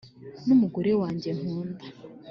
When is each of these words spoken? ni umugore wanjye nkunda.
ni 0.45 0.51
umugore 0.55 0.91
wanjye 1.01 1.29
nkunda. 1.37 1.83